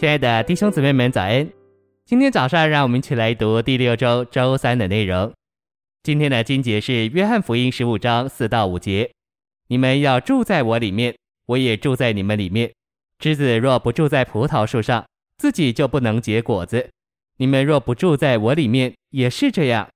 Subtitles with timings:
[0.00, 1.46] 亲爱的弟兄姊妹们，早安！
[2.06, 5.30] 今天早上，让我们一起来读第六周周三的内容。
[6.02, 9.10] 今天的经节是《约翰福音》十五章四到五节
[9.68, 12.72] ：“你们要住在我里面，我也住在你们里面。
[13.18, 15.04] 枝子若不住在葡萄树上，
[15.36, 16.88] 自己就不能结果子。
[17.36, 19.86] 你们若不住在我里面，也是这样。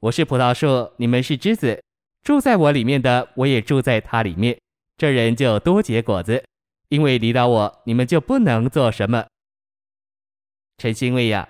[0.00, 1.78] 我是葡萄树，你们是枝子。
[2.22, 4.56] 住在我里面的，我也住在他里面。
[4.96, 6.42] 这人就多结果子，
[6.88, 9.26] 因为离了我，你们就不能做什么。”
[10.82, 11.46] 诚心喂养，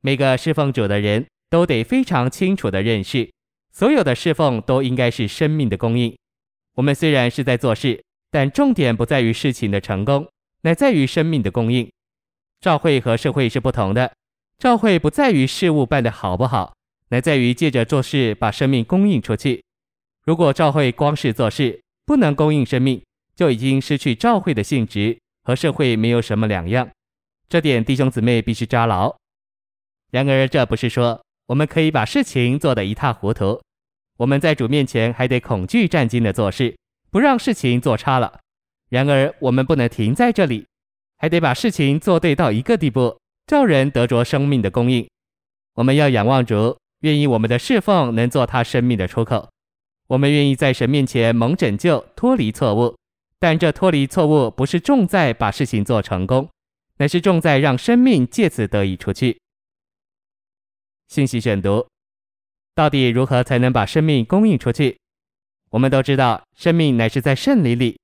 [0.00, 3.30] 每个侍奉主的人都得非常清楚的认识，
[3.70, 6.16] 所有的侍奉都应该是生命的供应。
[6.76, 10.26] 我们虽然是在做事，但重点不在于事情的成功，
[10.62, 11.86] 乃在于生命的供应。
[12.62, 14.10] 教会和社会是不同的，
[14.56, 16.72] 教会不在于事务办得好不好，
[17.10, 19.62] 乃在于借着做事把生命供应出去。
[20.24, 23.04] 如果教会光是做事，不能供应生命，
[23.36, 26.88] 就已经失去教会的性质，和社会没有什么两样。
[27.50, 29.12] 这点弟兄姊妹必须抓牢。
[30.12, 33.60] 然而，这不是说我们可以把事情做得一塌糊涂。
[34.18, 36.76] 我们在主面前还得恐惧战兢地做事，
[37.10, 38.38] 不让事情做差了。
[38.88, 40.64] 然而，我们不能停在这里，
[41.18, 45.08] 还得把事情做对到一个地步，叫人得着生命的供应。
[45.74, 49.50] 我们要仰望主，愿意我们的侍奉能做他生命的出口。
[50.06, 52.96] 我们愿意在神面前蒙拯救，脱离错误。
[53.40, 56.48] 但这脱离错误不是重在把事情做成功。
[57.00, 59.40] 乃是重在让生命借此得以出去。
[61.08, 61.88] 信息选读：
[62.74, 64.98] 到底如何才能把生命供应出去？
[65.70, 67.98] 我们都知道，生命乃是在圣灵里，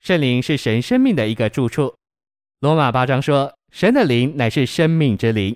[0.00, 1.94] 圣灵是神生命的一个住处。
[2.60, 5.54] 罗马八章说，神的灵乃是生命之灵，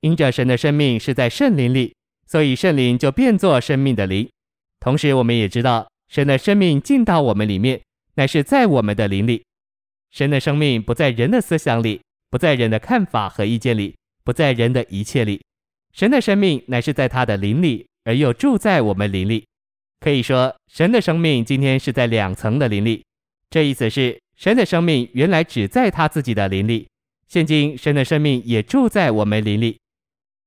[0.00, 4.28] 因着神的生命是在圣灵里，所以圣灵就变作生命的灵。
[4.80, 7.80] 同时，我们也知道，神的生命进到我们里面，
[8.16, 9.42] 乃是在我们的灵里。
[10.10, 12.02] 神的生命不在人的思想里。
[12.30, 15.42] 不在人的看法和意见里，不在人的一切里，
[15.92, 19.46] 神的生命乃是在他的灵里，而又住在我们灵里。
[20.00, 23.04] 可以说，神的生命今天是在两层的灵里。
[23.48, 26.88] 这意思是，神的生命原来只在他自己的灵里，
[27.28, 29.78] 现今神的生命也住在我们灵里。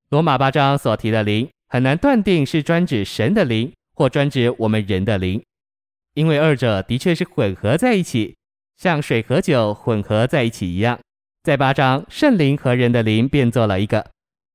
[0.09, 5.43] 罗马八章所提的灵，很难断定是专指神的灵，或专指我们人的灵，
[6.13, 8.35] 因为二者的确是混合在一起，
[8.77, 10.99] 像水和酒混合在一起一样。
[11.41, 14.11] 在八章，圣灵和人的灵变作了一个，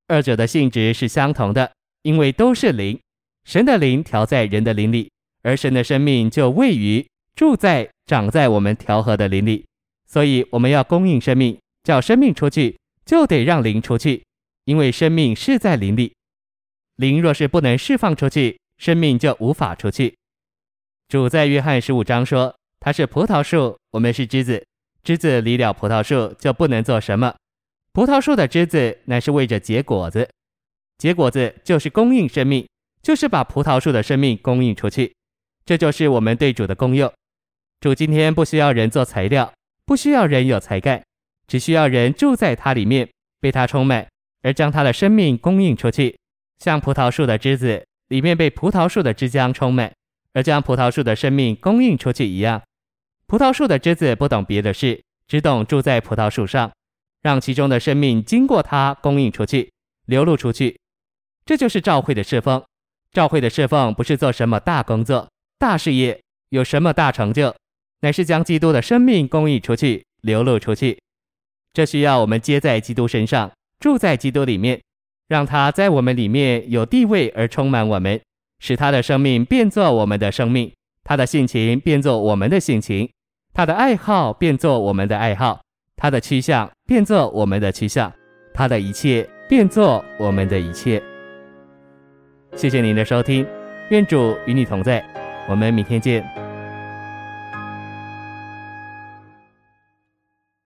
[0.06, 1.72] 二者的性质是相同的，
[2.03, 3.00] 因为都是灵。
[3.45, 5.11] 神的灵调在人的灵里，
[5.43, 9.65] 而神的生命就位于、住在、长在我们调和的灵里。
[10.06, 14.22] 所以我们要供应生命，叫生命出去，就得让灵出去，
[14.66, 16.15] 因为生命是在灵里。
[16.97, 20.15] 灵若是不能释放出去，生命就无法出去。
[21.09, 24.66] 主在约翰十五章说：“他是葡萄树，我们是枝子。”
[25.04, 27.34] 枝子离了葡萄树就不能做什么。
[27.92, 30.28] 葡萄树的枝子乃是为着结果子，
[30.98, 32.66] 结果子就是供应生命，
[33.03, 35.15] 就是把葡萄树的生命供应出去。
[35.66, 37.12] 这就是我们对主的功用。
[37.81, 39.53] 主今天不需要人做材料，
[39.84, 41.03] 不需要人有才干，
[41.47, 43.09] 只需要人住在他里面，
[43.41, 44.09] 被他充满，
[44.42, 46.19] 而将他的生命供应出去，
[46.59, 49.92] 像葡萄树的枝子里面被葡萄树的汁浆充满，
[50.32, 52.62] 而将葡萄树的生命供应出去一样。
[53.34, 56.71] 葡萄树的枝子不懂别的事，只懂住在葡萄树上，
[57.21, 59.72] 让其中的生命经过它供应出去，
[60.06, 60.78] 流露出去。
[61.45, 62.62] 这就是教会的侍奉。
[63.11, 65.28] 教会的侍奉不是做什么大工作、
[65.59, 67.53] 大事业，有什么大成就，
[68.03, 70.97] 乃是将基督的生命供应出去，流露出去。
[71.72, 74.81] 这需要我们接在基督身上，住在基督里面，
[75.27, 78.21] 让他在我们里面有地位而充满我们，
[78.61, 80.72] 使他的生命变作我们的生命。
[81.03, 83.11] 他的性情变作我们的性情，
[83.56, 85.60] 他的爱好变作我们的爱好，
[85.97, 88.12] 他的趋向变作我们的趋向，
[88.53, 91.00] 他的一切变作我们的一切。
[92.56, 93.47] 谢谢您的收听，
[93.91, 95.04] 愿主与你同在，
[95.48, 96.44] 我们明天见。